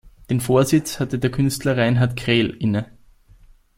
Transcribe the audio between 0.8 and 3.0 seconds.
hatte der Künstler Reinhard Krehl inne.